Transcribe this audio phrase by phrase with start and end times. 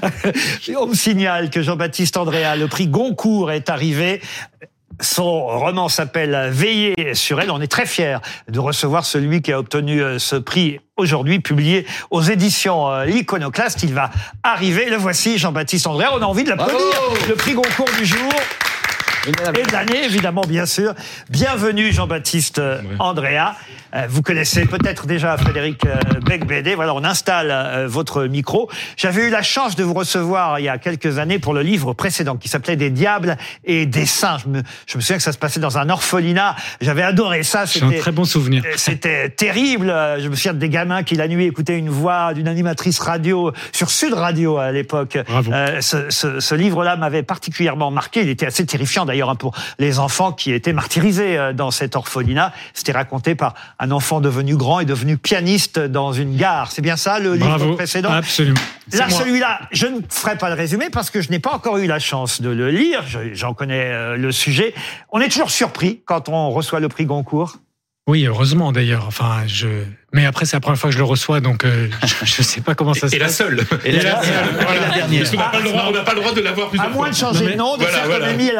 [0.78, 4.20] On me signale que Jean-Baptiste Andréa, le prix Goncourt est arrivé.
[5.00, 7.50] Son roman s'appelle Veiller sur elle.
[7.50, 8.18] On est très fiers
[8.48, 13.82] de recevoir celui qui a obtenu euh, ce prix aujourd'hui, publié aux éditions euh, L'Iconoclaste.
[13.82, 14.10] Il va
[14.42, 14.90] arriver.
[14.90, 16.10] Le voici, Jean-Baptiste Andréa.
[16.14, 16.78] On a envie de l'applaudir.
[17.28, 18.32] Le prix Goncourt du jour.
[19.24, 20.94] Et de l'année, évidemment, bien sûr.
[21.30, 23.54] Bienvenue, Jean-Baptiste euh, Andrea.
[23.94, 25.94] Euh, Vous connaissez peut-être déjà Frédéric euh,
[26.26, 26.74] Becbédé.
[26.74, 28.68] Voilà, on installe votre micro.
[28.96, 31.92] J'avais eu la chance de vous recevoir il y a quelques années pour le livre
[31.92, 34.38] précédent qui s'appelait Des diables et des saints.
[34.44, 36.56] Je me, je me souviens que ça se passait dans un orphelinat.
[36.80, 37.64] J'avais adoré ça.
[37.64, 38.64] J'ai un C'était très bon souvenir.
[38.76, 39.94] c'était terrible.
[40.18, 43.90] Je me souviens des gamins qui la nuit écoutaient une voix d'une animatrice radio sur
[43.90, 45.16] Sud Radio à l'époque.
[45.28, 45.52] Bravo.
[45.52, 48.22] Euh, ce ce- ce livre-là m'avait particulièrement marqué.
[48.22, 51.96] Il était assez terrifiant d'ailleurs hein, pour les enfants qui étaient martyrisés euh, dans cet
[51.96, 52.52] orphelinat.
[52.74, 56.72] C'était raconté par un enfant devenu grand et devenu pianiste dans une gare.
[56.72, 58.10] C'est bien ça le livre précédent?
[58.10, 58.58] Absolument.
[58.92, 61.86] Là, celui-là, je ne ferai pas le résumé parce que je n'ai pas encore eu
[61.86, 63.04] la chance de le lire.
[63.06, 64.74] Je- J'en connais euh, le sujet.
[65.10, 67.56] On est toujours surpris quand on reçoit le prix Goncourt?
[68.08, 69.04] Oui, heureusement d'ailleurs.
[69.06, 69.68] Enfin, je.
[70.14, 71.88] Mais après, c'est la première fois que je le reçois, donc euh,
[72.24, 73.36] je ne sais pas comment ça se Et la passe.
[73.38, 73.64] seule.
[73.84, 74.44] Et la dernière.
[74.54, 74.74] Voilà.
[74.76, 75.20] Et la dernière.
[75.22, 76.90] Parce qu'on n'a pas le droit, on n'a pas le droit de l'avoir À plusieurs
[76.90, 77.10] moins fois.
[77.10, 78.26] de changer Non, mais- de nom, de Voilà, faire voilà.
[78.26, 78.58] comme Émile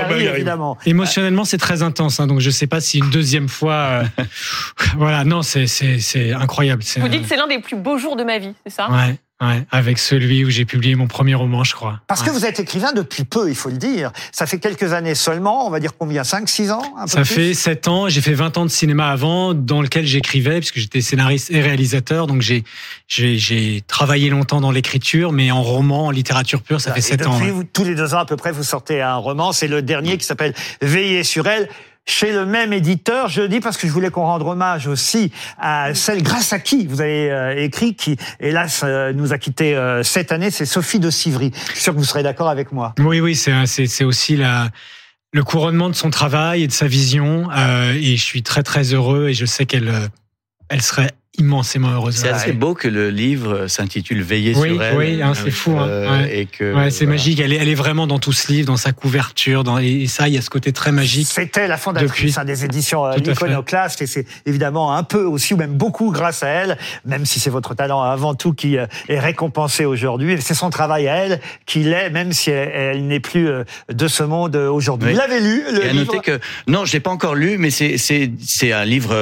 [0.00, 0.28] arriver.
[0.28, 0.78] évidemment.
[0.86, 4.02] Émotionnellement, c'est très intense, hein, donc je sais pas si une deuxième fois.
[4.18, 4.24] euh,
[4.96, 6.82] voilà, non, c'est c'est c'est incroyable.
[6.98, 8.90] Vous dites c'est l'un des plus beaux jours de ma vie, c'est ça?
[8.90, 12.00] Ouais, ouais, avec celui où j'ai publié mon premier roman, je crois.
[12.06, 12.28] Parce Ouais.
[12.28, 14.12] que vous êtes écrivain depuis peu, il faut le dire.
[14.32, 17.22] Ça fait quelques années seulement, on va dire combien 5, 6 ans un peu Ça
[17.22, 18.08] plus fait sept ans.
[18.08, 22.26] J'ai fait 20 ans de cinéma avant, dans lequel j'écrivais, puisque j'étais scénariste et réalisateur.
[22.26, 22.64] Donc j'ai
[23.08, 27.20] j'ai travaillé longtemps dans l'écriture, mais en roman, en littérature pure, ça fait Et sept
[27.20, 27.40] depuis, ans.
[27.40, 27.50] ouais.
[27.50, 29.52] vous- tous les deux ans à peu près, vous sortez un roman.
[29.52, 31.68] C'est le dernier qui s'appelle Veiller sur elle.
[32.08, 35.32] Chez le même éditeur, je le dis parce que je voulais qu'on rende hommage aussi
[35.58, 39.74] à celle grâce à qui vous avez euh, écrit, qui hélas euh, nous a quittés
[39.74, 41.50] euh, cette année, c'est Sophie de Civry.
[41.66, 42.94] Je suis sûr que vous serez d'accord avec moi.
[43.00, 44.70] Oui, oui, c'est aussi la
[45.32, 47.50] le couronnement de son travail et de sa vision.
[47.52, 49.92] et je suis très très heureux et je sais qu'elle
[50.68, 52.16] elle serait immensément heureuse.
[52.16, 54.96] C'est assez beau que le livre s'intitule Veiller Oui, sur elle.
[54.96, 56.38] oui, hein, c'est fou, hein, Euh, ouais.
[56.40, 57.18] Et que, Ouais, c'est voilà.
[57.18, 57.40] magique.
[57.40, 60.28] Elle est, elle est vraiment dans tout ce livre, dans sa couverture, dans, et ça,
[60.28, 61.26] il y a ce côté très magique.
[61.28, 62.34] C'était la fondatrice Depuis.
[62.38, 63.16] hein, des éditions euh, à.
[63.16, 67.40] L'Iconoclaste et c'est évidemment un peu aussi ou même beaucoup grâce à elle, même si
[67.40, 70.36] c'est votre talent avant tout qui euh, est récompensé aujourd'hui.
[70.40, 73.48] C'est son travail à elle qui l'est, même si elle, elle n'est plus
[73.92, 75.08] de ce monde aujourd'hui.
[75.08, 75.14] Oui.
[75.14, 77.56] Vous l'avez lu le Et à livre noter que non, je l'ai pas encore lu,
[77.58, 79.14] mais c'est c'est c'est un livre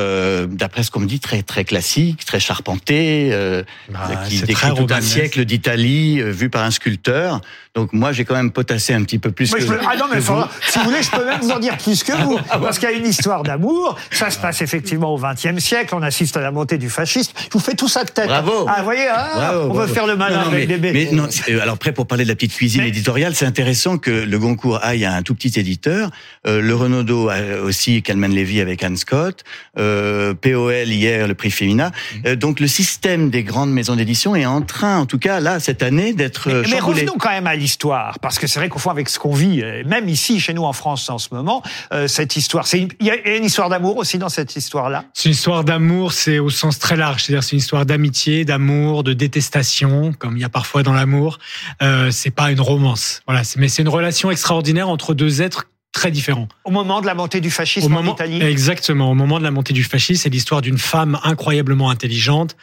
[0.46, 4.74] d'après ce qu'on me dit très très classique, très charpenté, euh, Bah, qui c'est décrit
[4.74, 7.40] tout un siècle d'Italie euh, vu par un sculpteur.
[7.74, 9.96] Donc moi j'ai quand même potassé un petit peu plus Moi, que, je peux- ah
[9.96, 10.34] non, mais vous.
[10.68, 12.38] si vous voulez, je peux même vous en dire plus que vous.
[12.48, 13.96] Parce qu'il y a une histoire d'amour.
[14.12, 15.92] Ça se passe effectivement au XXe siècle.
[15.96, 17.32] On assiste à la montée du fascisme.
[17.36, 18.26] Je vous fais tout ça de tête.
[18.26, 18.66] Bravo.
[18.68, 19.80] Ah, vous voyez, ah, Bravo, on bravo.
[19.88, 21.08] veut faire le malin Non, non, avec mais, des bébés.
[21.10, 23.98] mais non, euh, alors après pour parler de la petite cuisine Mais- éditoriale, c'est intéressant
[23.98, 26.10] que le Goncourt aille à un tout petit éditeur.
[26.46, 29.42] Euh, le Renaudot a aussi Calman Levy avec Anne Scott,
[29.78, 31.90] euh, POL hier le prix Femina.
[32.26, 35.60] Euh, donc le système des grandes maisons d'édition est en train, en tout cas là
[35.60, 38.68] cette année, d'être euh, Mais, mais revenons quand même à l'histoire, parce que c'est vrai
[38.68, 41.28] qu'au fond, avec ce qu'on vit, euh, même ici, chez nous en France en ce
[41.32, 41.62] moment,
[41.92, 45.04] euh, cette histoire, c'est une- il y a une histoire d'amour aussi dans cette histoire-là?
[45.14, 47.24] C'est une histoire d'amour, c'est au sens très large.
[47.24, 51.38] C'est-à-dire, c'est une histoire d'amitié, d'amour, de détestation, comme il y a parfois dans l'amour.
[51.82, 53.22] Euh, c'est pas une romance.
[53.26, 53.42] Voilà.
[53.56, 56.48] Mais c'est une relation extraordinaire entre deux êtres très différents.
[56.64, 58.42] Au moment de la montée du fascisme Au en moment, Italie.
[58.42, 59.10] exactement.
[59.10, 62.56] Au moment de la montée du fascisme, c'est l'histoire d'une femme incroyablement intelligente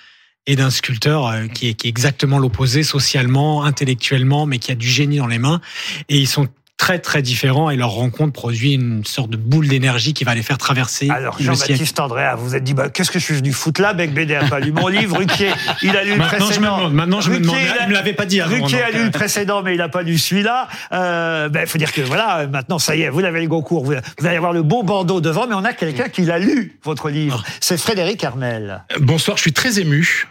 [0.45, 4.75] et d'un sculpteur euh, qui est, qui est exactement l'opposé socialement, intellectuellement, mais qui a
[4.75, 5.61] du génie dans les mains.
[6.09, 6.47] Et ils sont
[6.81, 10.41] très très différents et leur rencontre produit une sorte de boule d'énergie qui va les
[10.41, 11.39] faire traverser Alors.
[11.39, 14.11] Jean-Baptiste Andréa, vous vous êtes dit, bah, qu'est-ce que je suis venu foutre là Bec
[14.15, 15.15] Bédé a pas lu mon livre.
[15.19, 15.51] Ruquier,
[15.83, 16.89] il a lu le Maintenant, je me précédent.
[16.89, 17.55] Maintenant, je me demande.
[17.61, 18.55] il a- Il me l'avait pas dit avant.
[18.55, 20.67] Ruquier a lu euh, le précédent, mais il n'a pas lu celui-là.
[20.91, 23.85] Euh, ben, faut dire que voilà, maintenant, ça y est, vous l'avez le Goncourt.
[23.85, 26.79] Vous, vous allez avoir le beau bandeau devant, mais on a quelqu'un qui l'a lu,
[26.83, 27.43] votre livre.
[27.59, 28.83] C'est Frédéric Hermel.
[28.99, 30.27] Bonsoir, je suis très ému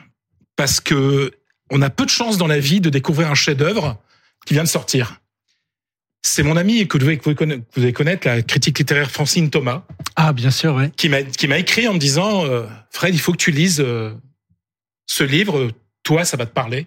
[0.56, 1.31] parce que
[1.71, 3.99] on a peu de chance dans la vie de découvrir un chef-d'œuvre
[4.47, 5.20] qui vient de sortir.
[6.22, 9.84] C'est mon ami que vous devez, connaître, la critique littéraire Francine Thomas,
[10.17, 10.91] Ah, bien sûr, ouais.
[10.97, 14.13] qui m'a écrit en me disant euh, Fred, il faut que tu lises euh,
[15.07, 15.71] ce livre.
[16.03, 16.87] Toi, ça va te parler.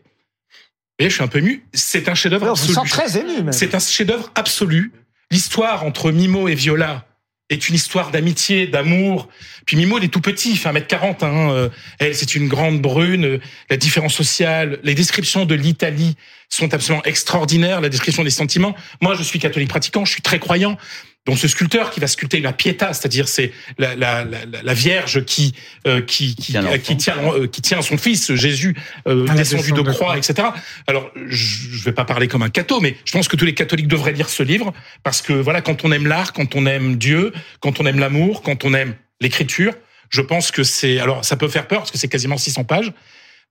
[0.99, 1.65] Et je suis un peu ému.
[1.73, 2.89] C'est un chef-d'œuvre On vous absolu.
[2.89, 3.53] sent très ému, même.
[3.53, 4.91] C'est un chef-d'œuvre absolu.
[5.31, 7.05] L'histoire entre Mimo et Viola
[7.53, 9.29] est une histoire d'amitié, d'amour.
[9.65, 11.23] Puis Mimo, il est tout petit, il fait 1m40.
[11.23, 11.51] Hein.
[11.51, 11.69] Euh,
[11.99, 13.25] Elle, c'est une grande brune.
[13.25, 13.39] Euh,
[13.69, 16.15] La différence sociale, les descriptions de l'Italie
[16.49, 17.81] sont absolument extraordinaires.
[17.81, 18.75] La description des sentiments.
[19.01, 20.77] Moi, je suis catholique pratiquant, je suis très croyant.
[21.25, 25.23] Donc ce sculpteur qui va sculpter la Pietà, c'est-à-dire c'est la, la, la, la Vierge
[25.23, 25.53] qui
[25.87, 28.75] euh, qui qui, Tient qui tient euh, qui tient son fils Jésus
[29.07, 30.17] euh, la descendu de descente de croix, croix.
[30.17, 30.49] etc.
[30.85, 33.53] Alors je, je vais pas parler comme un catho, mais je pense que tous les
[33.53, 34.73] catholiques devraient lire ce livre
[35.03, 37.31] parce que voilà, quand on aime l'art, quand on aime Dieu,
[37.61, 39.73] quand on aime l'amour, quand on aime l'écriture,
[40.09, 42.91] je pense que c'est alors ça peut faire peur parce que c'est quasiment 600 pages.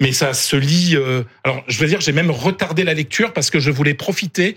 [0.00, 0.96] Mais ça se lit.
[0.96, 4.56] euh, alors, je veux dire, j'ai même retardé la lecture parce que je voulais profiter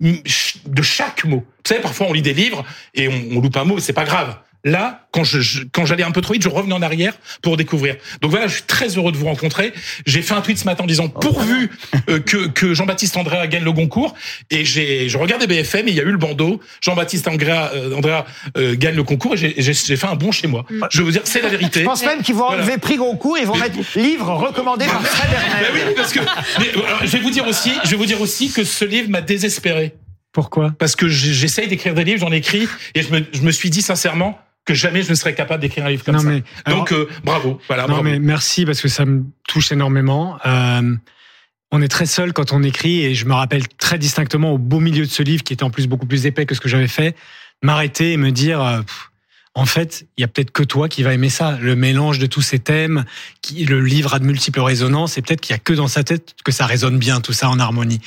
[0.00, 1.40] de chaque mot.
[1.40, 2.64] Vous savez, parfois on lit des livres
[2.94, 4.36] et on, on loupe un mot, c'est pas grave.
[4.66, 7.12] Là, quand je, je- quand j'allais un peu trop vite, je revenais en arrière
[7.42, 7.96] pour découvrir.
[8.22, 9.74] Donc voilà, je suis très heureux de vous rencontrer.
[10.06, 11.70] J'ai fait un tweet ce matin en disant pourvu
[12.08, 14.14] euh, que, que Jean-Baptiste Andrea gagne le Goncourt.
[14.50, 16.60] Et j'ai, je regardais BFM et il y a eu le bandeau.
[16.80, 18.24] Jean-Baptiste Andrea, euh, Andrea
[18.56, 20.64] euh, gagne le concours et j'ai- j'ai j'ai fait un bon chez moi.
[20.90, 21.80] Je veux dire, c'est la vérité.
[21.80, 22.62] Je pense même qu'ils vont Voilà.
[22.62, 25.82] enlever prix Goncourt et ils vont mettre livre recommandé par Fred Ben Hermel.
[25.88, 26.20] oui, parce que
[26.58, 29.10] mais, alors, je vais vous dire aussi, je vais vous dire aussi que ce livre
[29.10, 29.94] m'a désespéré.
[30.32, 30.72] Pourquoi?
[30.78, 33.82] Parce que j'essaye d'écrire des livres, j'en écris, et je me, je me suis dit
[33.82, 36.28] sincèrement que jamais je ne serais capable d'écrire un livre comme Non, ça.
[36.28, 37.82] mais, alors- Donc euh, bravo, voilà.
[37.82, 38.02] Non, bravo.
[38.04, 40.38] mais merci parce que ça me touche énormément.
[40.46, 40.94] Euh,
[41.70, 44.80] on est très seul quand on écrit et je me rappelle très distinctement au beau
[44.80, 46.88] milieu de ce livre qui était en plus beaucoup plus épais que ce que j'avais
[46.88, 47.16] fait,
[47.62, 49.10] m'arrêter et me dire, euh, pff,
[49.56, 52.26] en fait, il y a peut-être que toi qui va aimer ça, le mélange de
[52.26, 53.04] tous ces thèmes,
[53.40, 56.02] qui, le livre a de multiples résonances et peut-être qu'il y a que dans sa
[56.02, 58.00] tête que ça résonne bien tout ça en harmonie.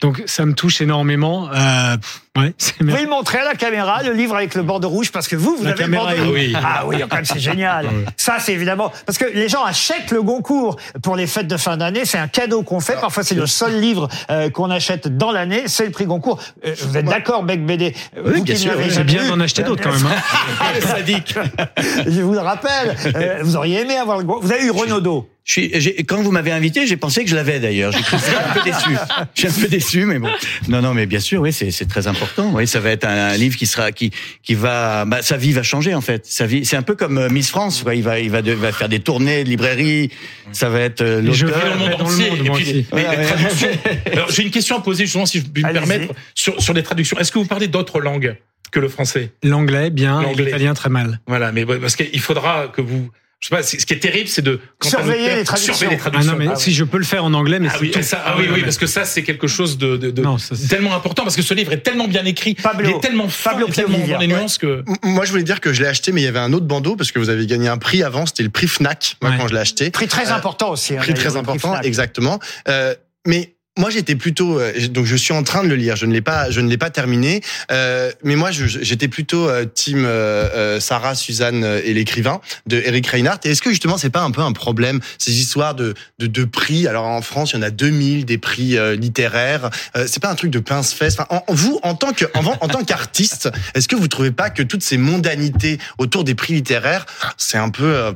[0.00, 1.48] Donc ça me touche énormément.
[1.52, 4.62] Euh, pff, ouais, c'est Vous pouvez le montrer à la caméra, le livre avec le
[4.62, 6.32] bordeaux rouge, parce que vous, vous La avez caméra le est- rouge.
[6.34, 6.54] oui.
[6.56, 7.86] Ah oui, quand même, c'est génial.
[8.16, 8.92] Ça, c'est évidemment...
[9.06, 12.04] Parce que les gens achètent le Goncourt pour les fêtes de fin d'année.
[12.04, 12.94] C'est un cadeau qu'on fait.
[13.00, 15.64] Parfois, c'est le seul livre euh, qu'on achète dans l'année.
[15.66, 16.40] C'est le prix Goncourt.
[16.66, 17.94] Euh, vous êtes d'accord, Bec Bédé?
[18.16, 19.02] Oui, Vous bien sûr, oui.
[19.04, 20.06] bien d'en acheter d'autres quand même.
[20.06, 20.80] hein.
[20.80, 21.34] Sadique.
[22.06, 22.96] Je vous le rappelle.
[23.16, 24.42] euh, vous auriez aimé avoir le Goncourt.
[24.42, 25.28] Vous avez eu Renaudot.
[25.44, 27.90] Je suis, j'ai- quand vous m'avez invité, j'ai pensé que je l'avais d'ailleurs.
[27.90, 28.90] J'ai un peu déçu.
[29.34, 30.28] Je suis un peu déçu, mais bon.
[30.68, 32.52] Non, non, mais bien sûr, oui, c'est, c'est très important.
[32.54, 34.12] Oui, ça va être un, livre qui sera, qui,
[34.44, 36.24] qui va, bah, sa vie va changer en fait.
[36.26, 37.82] Sa vie, c'est un peu comme euh, Miss France.
[37.82, 37.96] quoi.
[37.96, 40.10] Il va, il va, de- va faire des tournées de librairies.
[40.52, 41.60] Ça va être euh, je l'auteur.
[41.64, 43.78] vais dans le monde dans le monde, et moi puis, mais Ouais, ouais.
[44.12, 46.82] Alors, j'ai une question à poser, justement, si je puis me permettre, sur, sur les
[46.84, 47.18] traductions.
[47.18, 48.36] Est-ce que vous parlez d'autres langues
[48.70, 49.32] que le français?
[49.42, 50.44] L'anglais bien, L'anglais.
[50.44, 51.18] l'italien très mal.
[51.26, 53.10] Voilà, mais parce qu'il faudra que vous.
[53.42, 54.60] Je sais pas, ce qui est terrible, c'est de.
[54.80, 55.74] Surveiller les traductions.
[55.74, 56.32] Surveiller les Ah traductions.
[56.32, 58.00] non, mais Ah si je peux le faire en anglais, mais Ah oui, tout.
[58.00, 60.54] ça, ah oui, oui, parce que ça, c'est quelque chose de, de, de Non, ça,
[60.70, 62.88] tellement important, parce que ce livre est tellement bien écrit, Pablo.
[62.88, 64.84] il est tellement fin, Pablo et tellement dans les nuances que.
[65.02, 66.94] Moi, je voulais dire que je l'ai acheté, mais il y avait un autre bandeau
[66.94, 68.26] parce que vous avez gagné un prix avant.
[68.26, 69.16] C'était le prix Fnac.
[69.20, 69.36] Moi, Ouais.
[69.38, 70.94] quand je l'ai acheté, Prix très Euh, important aussi.
[70.94, 72.38] hein, prix très prix important, exactement.
[72.68, 72.94] Euh,
[73.26, 75.96] mais moi, j'étais plutôt, euh, donc je suis en train de le lire.
[75.96, 77.40] Je ne l'ai pas, je ne l'ai pas terminé.
[77.70, 83.06] Euh, mais moi, j'étais plutôt euh, team euh, euh, Sarah, Suzanne et l'écrivain de Eric
[83.06, 83.40] Reinhardt.
[83.44, 86.44] Et est-ce que justement, c'est pas un peu un problème ces histoires de, de de
[86.44, 86.86] prix?
[86.86, 89.70] Alors en France, il y en a 2000 des prix euh, littéraires.
[89.96, 91.14] Euh, c'est pas un truc de pince-fesse.
[91.18, 94.50] Enfin, en- vous, en tant que, en, en tant qu'artiste, est-ce que vous trouvez pas
[94.50, 97.06] que toutes ces mondanités autour des prix littéraires,
[97.38, 98.12] c'est un peu, euh,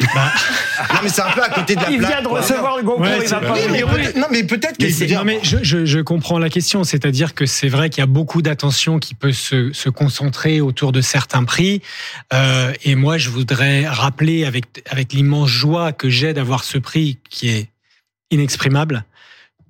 [0.14, 2.10] non mais c'est un peu à côté de la Il plaque.
[2.10, 2.40] vient de quoi.
[2.40, 3.82] recevoir le Goncourt, Ouais, il va pas Oui, mais
[4.18, 7.34] non, mais peut-être Mais je dire- non, mais je, je, je comprends la question, c'est-à-dire
[7.34, 11.00] que c'est vrai qu'il y a beaucoup d'attention qui peut se, se concentrer autour de
[11.00, 11.82] certains prix.
[12.32, 17.18] Euh, et moi, je voudrais rappeler avec, avec l'immense joie que j'ai d'avoir ce prix
[17.28, 17.68] qui est
[18.30, 19.04] inexprimable,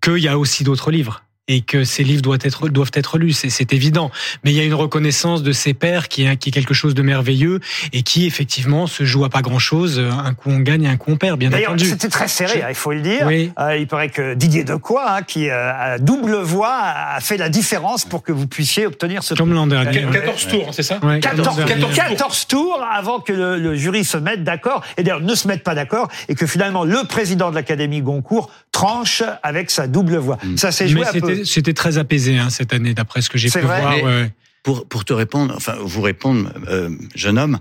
[0.03, 1.23] qu'il y a aussi d'autres livres.
[1.51, 4.11] Et que ces livres doivent être, doivent être lus, c'est- c'est évident.
[4.45, 6.95] Mais il y a une reconnaissance de ses pairs qui est, qui est quelque chose
[6.95, 7.61] de merveilleux
[7.95, 9.99] et qui, effectivement, se joue à pas grand-chose.
[9.99, 11.87] Un coup on gagne, un coup on perd, bien D'ailleurs, entendu.
[11.89, 13.25] c'était très serré, hein, il faut le dire.
[13.27, 13.51] Oui.
[13.59, 17.49] Euh, il paraît que Didier Decoy, hein, qui euh, a double voix, a fait la
[17.49, 20.01] différence pour que vous puissiez obtenir ce Comme l'an dernier.
[20.03, 20.13] Qu- ouais.
[20.13, 21.81] 14 tours, c'est ça Ouais, 14, l'an dernier.
[21.81, 25.49] 14, 14 tours avant que le, le jury se mette d'accord, et d'ailleurs ne se
[25.49, 30.17] mette pas d'accord, et que finalement le président de l'Académie Goncourt tranche avec sa double
[30.19, 30.37] voix.
[30.57, 31.38] Ça s'est joué Mais un peu.
[31.45, 33.97] C'était, très apaisé hein, cette année, d'après ce que j'ai pu vrai voir.
[33.97, 34.31] Mais- ouais.
[34.63, 37.59] Pour pour te répondre, enfin vous répondre, euh, jeune homme,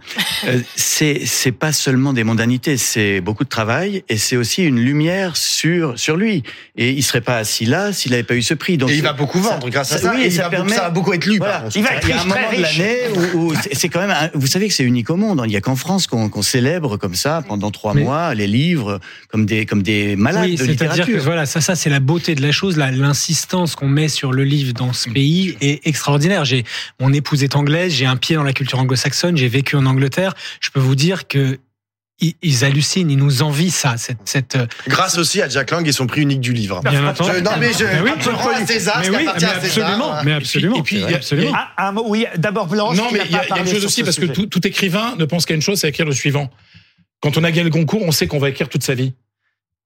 [0.47, 4.79] euh, c'est c'est pas seulement des mondanités, c'est beaucoup de travail et c'est aussi une
[4.79, 6.43] lumière sur sur lui.
[6.75, 8.77] Et il serait pas assis là s'il n'avait pas eu ce prix.
[8.77, 10.11] Donc Et il c'est- va beaucoup vendre grâce à ça.
[10.15, 11.37] oui, et ça va beaucoup- permet- ça va beaucoup être lu.
[11.37, 11.59] Voilà.
[11.61, 11.69] par.
[11.75, 12.77] Il va être Il y a un riche, très moment de riche.
[12.77, 12.97] l'année
[13.35, 14.11] où, où c'est- c'est quand même.
[14.11, 15.43] un- vous savez que c'est unique au monde.
[15.45, 18.47] Il y a qu'en France qu'on qu'on célèbre comme ça pendant trois Mais- mois les
[18.47, 18.99] livres
[19.29, 21.23] comme des comme des malades Oui, de c'est-à-dire que littérature.
[21.23, 22.75] voilà, ça, ça c'est la beauté de la chose.
[22.77, 26.43] L'insistance qu'on met sur le livre dans ce pays est extraordinaire.
[26.45, 26.65] J'ai
[26.99, 30.33] mon épouse est anglaise, j'ai un pied dans la culture anglo-saxonne, j'ai vécu en Angleterre.
[30.61, 31.59] Je peux vous dire que
[32.19, 35.91] ils, hallucinent, ils nous envient ça, cette, cette euh, Grâce aussi à Jack Lang et
[35.91, 36.81] son prix unique du livre.
[36.81, 37.29] bien entendu.
[37.35, 39.45] Je- non mais je, Mais oui, je rends à César mais ce oui, qui appartient
[39.45, 39.85] mais à César.
[39.91, 41.51] absolument, mais absolument, Et puis, a- absolument.
[41.53, 42.97] Ah, un mot, oui, d'abord Blanche.
[42.97, 45.13] Non, mais il y, a- y une chose aussi, ce parce que tout, tout écrivain
[45.19, 46.49] ne pense qu'à une chose, c'est écrire le suivant.
[47.21, 49.13] Quand on a gagné le concours, on sait qu'on va écrire toute sa vie.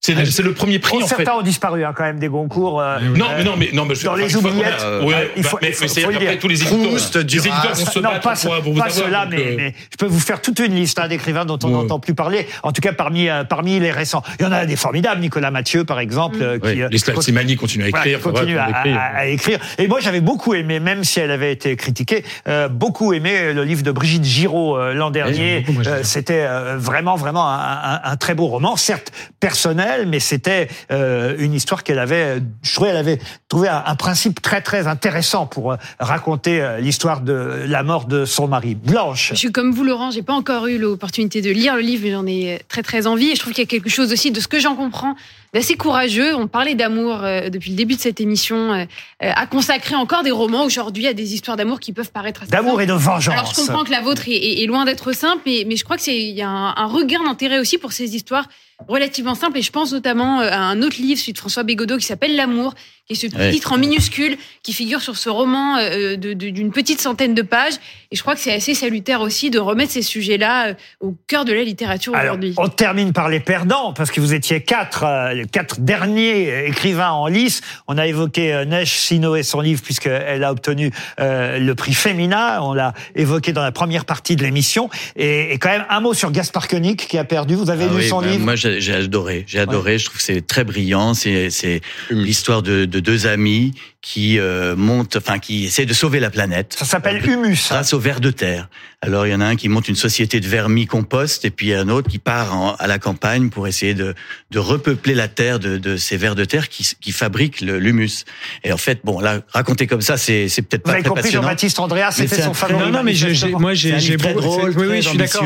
[0.04, 1.18] C'est le, c'est le premier prix Oh, en fait.
[1.18, 2.82] certains ont disparu hein, quand même des Concours.
[2.82, 5.50] euh, Non, mais non, mais non, mais je dans les oubliettes, euh, ouais, il bah,
[5.50, 8.22] faut- faut- mais c'est après tous les éditeurs, Proust, les éditeurs vont se non, battre
[8.22, 9.06] pas, pour, pour vous pas avoir.
[9.06, 11.68] ceux-là, mais, euh, mais je peux vous faire toute une liste hein, d'écrivains dont on
[11.68, 11.74] Ouais.
[11.74, 12.48] n'entend plus parler.
[12.64, 15.22] En tout cas, parmi euh, parmi les récents, il y en a des formidables.
[15.22, 18.18] Nicolas Mathieu, par exemple, ouais, qui euh, les continuent à voilà, écrire.
[18.18, 19.60] qui continue à, écrire.
[19.78, 23.64] Et moi, j'avais beaucoup aimé, même si elle avait été critiquée, euh, beaucoup aimé le
[23.64, 25.64] livre de Brigitte Giraud l'an dernier.
[26.02, 32.00] c'était vraiment, vraiment un très beau roman, certes personnel, mais c'était euh, une histoire qu'elle
[32.00, 32.42] avait.
[32.62, 37.22] Je trouvais, elle avait trouvé un, principe très, très intéressant pour euh, raconter euh, l'histoire
[37.22, 38.76] de la mort de son mari.
[38.76, 39.30] Blanche.
[39.32, 42.12] Je suis comme vous, Laurent, j'ai pas encore eu l'opportunité de lire le livre, mais
[42.12, 43.30] j'en ai très très envie.
[43.30, 45.16] Et je trouve qu'il y a quelque chose aussi de ce que j'en comprends
[45.54, 46.36] d'assez courageux.
[46.36, 48.86] On parlait d'amour euh, depuis le début de cette émission, euh,
[49.24, 52.52] euh, à consacrer encore des romans aujourd'hui à des histoires d'amour qui peuvent paraître assez
[52.52, 53.34] D'amour et de vengeance.
[53.34, 55.84] Alors je comprends que la vôtre est, est- est loin d'être simple, mais, mais je
[55.84, 58.48] crois que c'est il y a un, un regain d'intérêt aussi pour ces histoires
[58.88, 59.58] relativement simples.
[59.60, 62.36] Et je pense notamment euh, à un autre livre, celui de François Bégodeau, qui s'appelle
[62.36, 62.74] L'amour,
[63.08, 66.72] qui est ce titre en minuscule qui figure sur ce roman euh, de- de- d'une
[66.72, 67.74] petite centaine de pages.
[68.12, 71.44] Et je crois que c'est assez salutaire aussi de remettre ces sujets-là euh, au cœur
[71.46, 72.54] de la littérature aujourd'hui.
[72.58, 77.12] on termine par les perdants, parce que vous étiez quatre, euh, les quatre derniers écrivains
[77.12, 77.62] en lice.
[77.88, 81.94] On a évoqué euh, Neige Sino et son livre, puisqu'elle a obtenu euh, le prix
[81.94, 82.64] Femina.
[82.64, 84.90] On l'a évoqué dans la première partie de l'émission.
[85.16, 87.56] Et, et quand même, un mot sur Gaspard Koenig, qui a perdu.
[87.56, 88.44] Vous avez Ah lu oui, son bah, livre?
[88.46, 89.44] Moi, j'ai adoré.
[89.48, 89.98] J'ai adoré.
[89.98, 91.14] Je trouve que c'est très brillant.
[91.14, 96.20] C'est c'est l'histoire de, de deux amis qui euh, montent, enfin qui essaient de sauver
[96.20, 96.76] la planète.
[96.80, 97.68] Ça s'appelle Humus.
[97.70, 98.68] grâce aux vers de terre.
[99.04, 101.70] Alors il y en a un qui monte une société de vermicompost et puis il
[101.72, 104.14] y a un autre qui part en- à la campagne pour essayer de,
[104.52, 108.26] de repeupler la terre de, de ces vers de terre qui, qui fabriquent l'humus.
[108.64, 111.24] Et en fait, bon là, raconter comme ça, c'est peut-être Vous pas avez très compris,
[111.24, 111.44] passionnant.
[111.44, 112.80] Jean-Baptiste Andrea, c'était son favori.
[112.86, 113.14] Non, non, mais
[113.60, 115.46] moi, j'ai très drôle, c'est- Oui, oui, très je suis d'accord.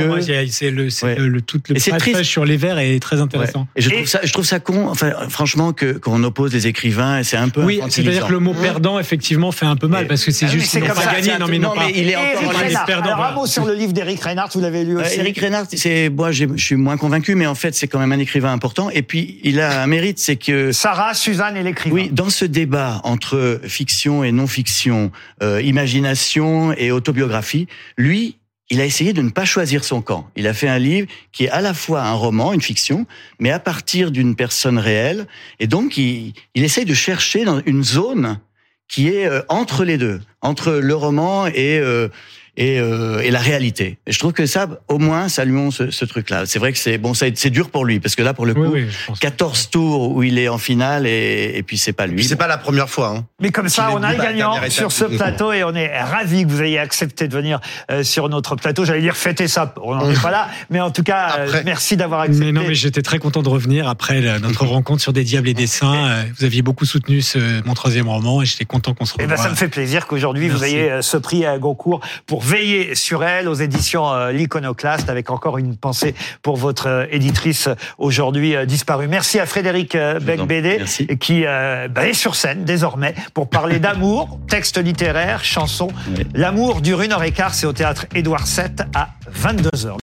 [0.50, 1.16] C'est le, c'est Ouais.
[1.16, 2.24] le, le- tout le Et c'est passage triste.
[2.30, 3.62] sur les vers est très intéressant.
[3.62, 3.66] Ouais.
[3.78, 4.88] Et je trouve Et- ça, je trouve ça con.
[4.88, 7.64] Enfin, franchement, que qu'on oppose les écrivains, et c'est un peu.
[7.64, 10.50] Oui, c'est-à-dire que le mot perdant, effectivement, fait un peu mal parce que c'est Ah
[10.50, 11.38] juste c'est qu'ils n'ont pas ça, gagné.
[11.40, 12.54] Non, mais non, mais il est Et encore
[12.86, 15.20] perdants, Alors, un mot sur le livre d'Éric Reinhardt, vous l'avez lu Euh, aussi.
[15.20, 18.20] Eric Reinhardt, c'est moi, je suis moins convaincu, mais en fait, c'est quand même un
[18.20, 18.90] écrivain important.
[18.90, 21.96] Et puis, il a un mérite, c'est que Sarah, Suzanne et l'écrivain.
[21.96, 25.12] Oui, dans ce débat entre fiction et non-fiction,
[25.44, 28.38] euh, imagination et autobiographie, lui,
[28.70, 30.30] il a essayé de ne pas choisir son camp.
[30.36, 33.06] Il a fait un livre qui est à la fois un roman, une fiction,
[33.40, 35.28] mais à partir d'une personne réelle.
[35.60, 38.40] Et donc, il, il essaye de chercher dans une zone
[38.88, 42.10] qui est euh, entre les deux, entre le roman et euh,
[42.58, 43.98] et, euh, et la réalité.
[44.08, 46.46] Et je trouve que ça, au moins, lui ce, ce truc-là.
[46.46, 48.62] C'est vrai que c'est bon, c'est dur pour lui parce que là, pour le coup,
[48.64, 49.20] Oui, oui, je pense.
[49.20, 52.24] 14 tours où il est en finale et, et puis c'est pas lui.
[52.24, 53.10] C'est pas la première fois.
[53.18, 53.26] Hein.
[53.40, 56.50] Mais comme ça, on a bah, gagnant sur ce plateau et on est ravis que
[56.50, 57.60] vous ayez accepté de venir
[57.92, 58.86] euh, sur notre plateau.
[58.86, 61.64] J'allais dire fêter ça, on n'en est pas là, mais en tout cas, euh, Après.
[61.64, 62.46] merci d'avoir accepté.
[62.46, 65.50] Mais non, mais j'étais très content de revenir après la- notre rencontre sur des diables
[65.50, 66.26] et des saints.
[66.38, 69.38] Vous aviez beaucoup soutenu ce, mon troisième roman et j'étais content qu'on se Eh revoie.
[69.38, 73.24] ben, ça me fait plaisir qu'aujourd'hui vous ayez ce prix à Goncourt pour veiller sur
[73.24, 78.66] elle aux éditions euh, L'Iconoclaste avec encore une pensée pour votre euh, éditrice aujourd'hui euh,
[78.66, 79.08] disparue.
[79.08, 80.20] Merci à Frédéric euh,
[80.78, 81.08] Merci.
[81.20, 85.88] qui euh, bah, est sur scène désormais pour parler d'amour, texte littéraire, chanson.
[86.34, 89.94] L'amour dure une heure et quart, c'est au théâtre Édouard VII à 22h.